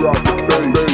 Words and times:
Rock 0.00 0.22
the 0.22 0.70
bass. 0.74 0.87